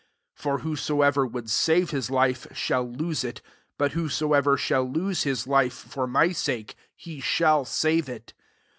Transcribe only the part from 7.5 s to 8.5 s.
save it.